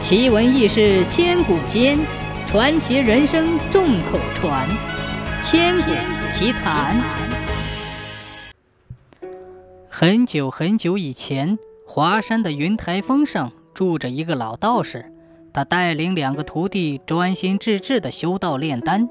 [0.00, 1.98] 奇闻异事千古间，
[2.46, 4.66] 传奇人生众口传。
[5.42, 5.90] 千古
[6.32, 6.96] 奇谈。
[9.90, 15.12] 很久很久以前，华山的云台峰上住着一个老道士，
[15.52, 19.06] 他带领两个徒弟专心致志的修道炼丹。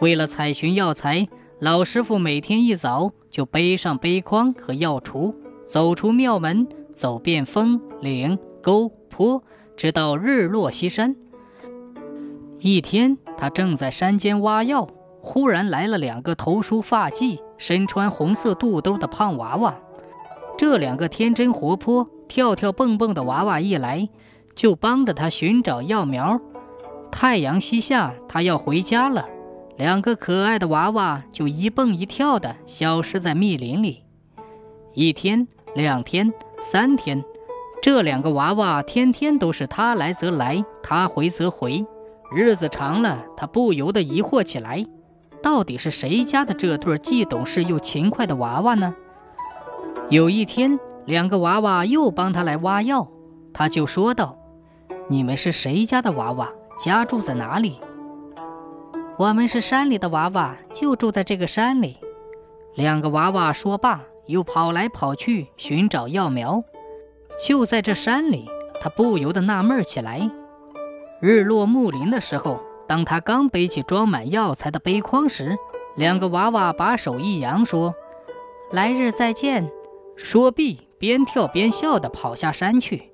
[0.00, 1.28] 为了采寻药材，
[1.60, 5.32] 老师傅每天一早就背上背筐和药橱，
[5.68, 6.66] 走出庙门，
[6.96, 9.40] 走遍峰岭沟坡。
[9.80, 11.16] 直到日落西山。
[12.58, 14.86] 一天，他正在山间挖药，
[15.22, 19.74] 忽然来了两个头梳发髻、身穿红色肚兜的胖娃娃。
[20.58, 24.10] 这两个天真活泼、跳跳蹦蹦的娃娃一来，
[24.54, 26.38] 就帮着他寻找药苗。
[27.10, 29.30] 太阳西下，他要回家了，
[29.78, 34.02] 两个可爱的娃娃就一蹦一跳的消失在密林里。
[34.92, 37.24] 一天，两天，三天。
[37.82, 41.86] 这两个娃娃天天都是他来则来，他回则回，
[42.30, 44.84] 日子长了，他不由得疑惑起来：
[45.42, 48.94] 到底是谁家的这对既懂事又勤快的娃娃呢？
[50.10, 53.08] 有一天，两个娃娃又帮他来挖药，
[53.54, 54.36] 他就说道
[55.08, 56.50] ：“你们是谁家的娃娃？
[56.78, 57.80] 家住在哪里
[59.16, 61.96] ？”“我们是山里的娃娃，就住在这个山里。”
[62.76, 66.62] 两个娃娃说罢，又跑来跑去寻找药苗。
[67.46, 68.48] 就在这山里，
[68.80, 70.30] 他不由得纳闷起来。
[71.20, 75.56] 日落暮林的时候，当他刚背起装满药材的背筐时，
[75.96, 77.94] 两个娃娃把手一扬，说
[78.70, 79.70] ：“来日再见。”
[80.16, 83.10] 说毕，边跳边笑地跑下山去。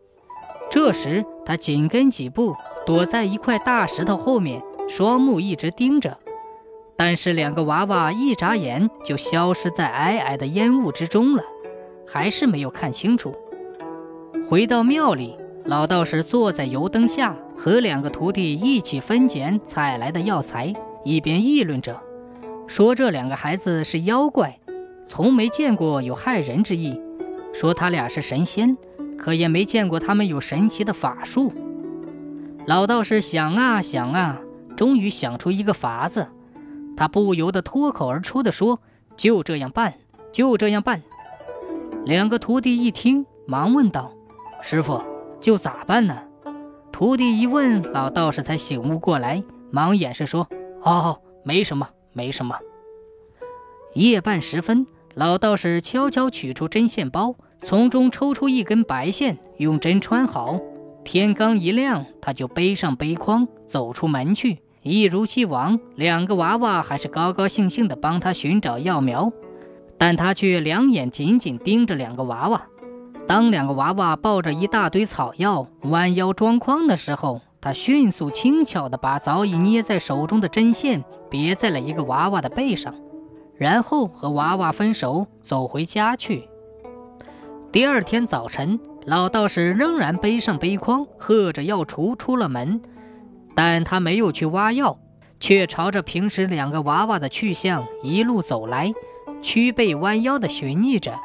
[0.71, 6.19] 这时，他紧跟几步，躲在一块大石头后面，双目一直盯着。
[6.97, 11.45] 但是，两个娃娃一眨眼就消失在皑皑的烟雾之中了，
[12.09, 13.33] 还是没有看清楚。
[14.49, 20.73] 回到庙里，老道士坐在油灯下，和两个徒弟一起分拣采来的药材，
[21.05, 22.01] 一边议论着，
[22.69, 24.57] 说这两个孩子是妖怪，
[25.09, 26.95] 从没见过有害人之意；
[27.53, 28.77] 说他俩是神仙，
[29.19, 31.53] 可也没见过他们有神奇的法术。
[32.67, 34.41] 老道士想啊想啊，
[34.77, 36.29] 终于想出一个法子，
[36.97, 38.79] 他不由得脱口而出的说
[39.19, 39.95] ：“就这样办，
[40.31, 41.03] 就这样办。”
[42.07, 44.13] 两个徒弟一听，忙问道。
[44.69, 45.01] 师傅，
[45.41, 46.25] 就咋办呢？
[46.91, 50.49] 徒弟一问，老道士才醒悟过来，忙掩饰说
[50.83, 52.59] ：“哦，没什么，没什么。”
[53.95, 60.59] 夜半时分，老道士悄悄取出针线包，从中抽出一根白线，用针穿好。
[61.05, 64.59] 天刚一亮，他就背上背筐走出门去。
[64.83, 69.31] 一如既往，两个娃娃还是高高兴兴地帮他寻找药苗，
[69.97, 72.67] 但他却两眼紧紧盯着两个娃娃。
[73.27, 82.95] 当两个娃娃抱着一大堆草药弯腰装筐的时候，他迅速轻巧地把早已捏在手中的针线别在了一个娃娃的背上，
[83.57, 86.49] 然后和娃娃分手走回家去。
[87.73, 92.81] 第二天早晨，老道士仍然背上背筐，喝着药橱出了门，
[93.57, 94.99] 但他没有去挖药，
[95.41, 98.93] 却朝着平时两个娃娃的去向一路走来，
[99.43, 101.19] 屈背弯腰地寻觅着。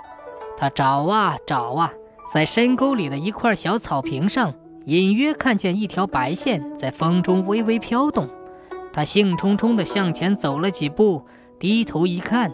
[0.61, 1.91] 他找啊找啊，
[2.31, 4.53] 在深沟里的一块小草坪上，
[4.85, 8.29] 隐约看见一条白线在风中微微飘动。
[8.93, 11.25] 他兴冲冲地向前走了几步，
[11.57, 12.51] 低头一看，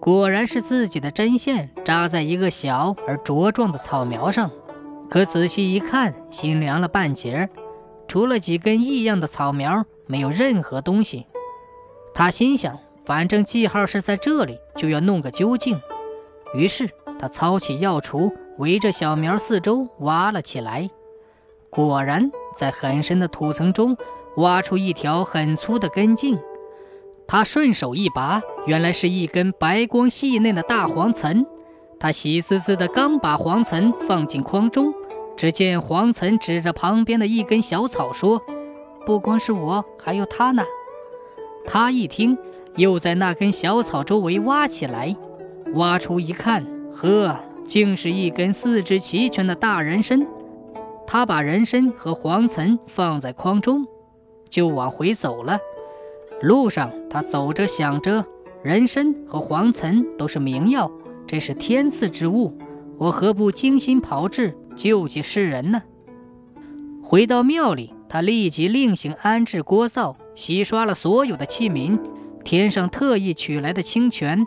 [0.00, 4.50] 果然是自己的针线扎在一个小而茁壮的草苗上。
[5.08, 7.50] 可仔细一看，心凉了半截儿，
[8.08, 11.28] 除了几根异样的草苗，没有任何东西。
[12.14, 15.80] 他心想，反正记号是在这里，就要弄个究竟。
[16.52, 16.90] 于是。
[17.24, 20.90] 他操起药锄，围着小苗四周挖了起来。
[21.70, 23.96] 果然，在很深的土层中
[24.36, 26.38] 挖出一条很粗的根茎。
[27.26, 31.46] 他顺手一拔，原来是一根白光细嫩的大黄岑。
[31.98, 34.92] 他喜滋滋的刚把黄岑放进筐中，
[35.34, 38.42] 只见黄岑指着旁边的一根小草说
[39.06, 40.62] ：“不光是我，还有他呢。”
[41.66, 42.36] 他一听，
[42.76, 45.16] 又在那根小草周围挖起来。
[45.72, 46.73] 挖出一看。
[46.94, 47.36] 呵，
[47.66, 50.26] 竟是一根四肢齐全的大人参。
[51.06, 53.84] 他把人参和黄岑放在筐中，
[54.48, 55.58] 就往回走了。
[56.40, 58.24] 路上，他走着想着，
[58.62, 60.90] 人参和黄岑都是名药，
[61.26, 62.56] 这是天赐之物，
[62.96, 65.82] 我何不精心炮制，救济世人呢？
[67.02, 71.98] 回到庙里，他立即另行安置锅灶，洗刷了所有的器皿，
[72.44, 74.46] 添上特意取来的清泉。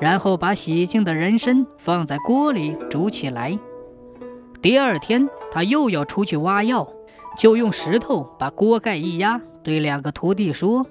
[0.00, 3.58] 然后把洗净的人参放在锅里煮起来。
[4.62, 6.88] 第二天，他又要出去挖药，
[7.38, 10.86] 就用石头把锅盖一压，对两个徒弟说：“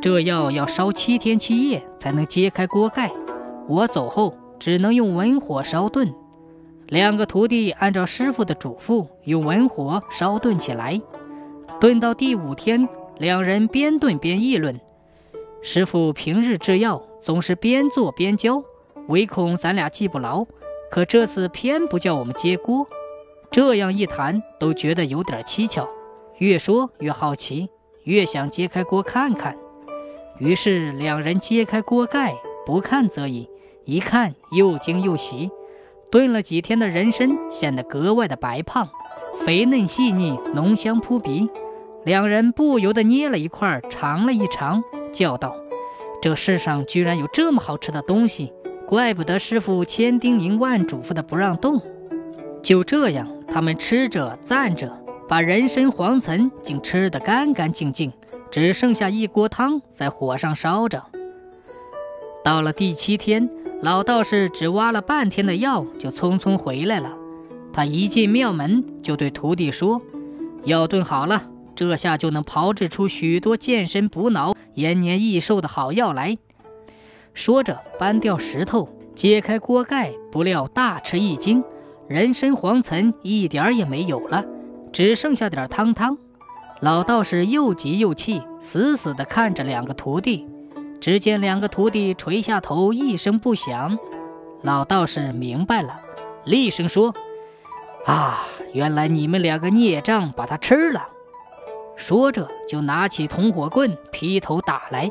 [0.00, 3.12] 这药要烧七天七夜才能揭开锅盖，
[3.66, 6.12] 我走后只能用文火烧炖。”
[6.86, 11.00] 两个徒弟按照师傅的嘱咐，用文火烧炖起来。
[11.80, 12.88] 炖到第五天，
[13.18, 14.80] 两人边炖边议论
[15.62, 18.64] ：“师傅平日制药总是边做边教，
[19.08, 20.46] 唯恐咱俩记不牢。
[20.90, 22.88] 可这次偏不叫我们揭锅。”
[23.52, 25.86] 这样一谈，都觉得有点蹊跷，
[26.38, 27.68] 越说越好奇，
[28.04, 29.54] 越想揭开锅看看。
[30.38, 32.34] 于是两人揭开锅盖，
[32.64, 33.46] 不看则已，
[33.84, 35.50] 一看又惊又喜。
[36.10, 38.88] 炖了几天的人参显得格外的白胖，
[39.44, 41.50] 肥嫩细腻，浓香扑鼻。
[42.06, 44.82] 两人不由得捏了一块尝了一尝，
[45.12, 45.54] 叫道
[46.20, 48.52] ：“这世上居然有这么好吃的东西，
[48.86, 51.80] 怪不得师傅千叮咛万嘱咐的不让动。”
[52.62, 53.28] 就这样。
[53.50, 54.92] 他们吃着赞着，
[55.26, 58.12] 把人参黄岑竟吃得干干净净，
[58.50, 61.02] 只剩下一锅汤在火上烧着。
[62.44, 63.48] 到了第七天，
[63.80, 67.16] 老道士只挖了半天的药，就匆匆回来了。
[67.72, 70.02] 他一进庙门，就对徒弟说
[70.64, 71.44] ：“药炖好了，
[71.78, 76.36] 这下就能炮制出许多健身补脑、延年益寿的好药来。”
[77.32, 81.62] 说着，搬掉石头，揭开锅盖，不料大吃一惊。
[82.08, 84.44] 人参黄岑一点也没有了，
[84.92, 86.18] 只剩下点汤汤。
[86.80, 90.48] 老道士又急又气，死死地看着两个徒弟。
[91.00, 93.96] 只见两个徒弟垂下头，一声不响。
[94.62, 96.00] 老道士明白了，
[96.44, 97.14] 厉声说
[98.04, 101.06] ：“啊，原来你们两个孽障把他吃了！”
[101.98, 105.10] 说着就拿起铜火棍劈头打来。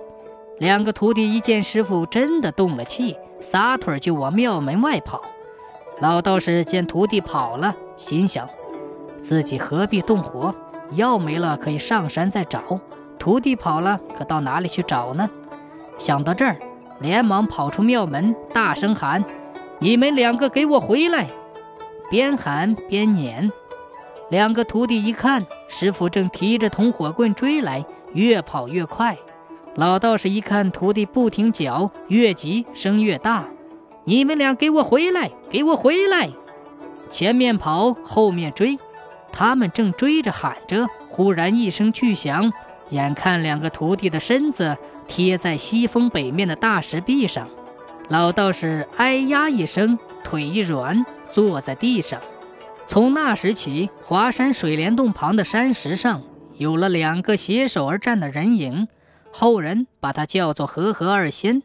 [0.57, 5.21] 两个徒弟一见师傅真的动了气，撒腿就往庙门外跑。
[5.99, 8.49] 老道士见徒弟跑了，心想：
[9.21, 10.55] 自己何必动火？
[10.93, 12.79] 药没了可以上山再找。
[13.19, 15.29] 徒弟跑了，可到哪里去找呢？
[15.97, 16.57] 想到这儿，
[16.99, 19.23] 连忙跑出庙门，大声喊
[19.79, 21.27] ：“你们两个给我回来！”
[22.09, 23.51] 边喊边撵。
[24.29, 29.17] 两个徒弟一看，师傅正提着铜火棍追来，越跑越快。
[29.75, 33.45] 老道士一看徒弟不停脚，越急声越大。
[34.03, 35.31] 你们俩给我回来！
[35.49, 36.29] 给我回来！
[37.09, 38.77] 前面跑，后面追，
[39.31, 42.51] 他们正追着喊着，忽然一声巨响，
[42.89, 44.77] 眼看两个徒弟的身子
[45.07, 47.47] 贴在西风北面的大石壁上，
[48.09, 52.19] 老道士哎呀一声，腿一软，坐在地上。
[52.87, 56.23] 从那时起，华山水帘洞旁的山石上
[56.55, 58.87] 有了两个携手而站的人影，
[59.29, 61.61] 后人把它叫做和合二仙。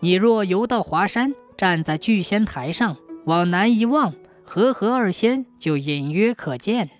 [0.00, 6.90] 你若游到华山，站在聚仙台上，往南一望，和合二仙就隐约可见。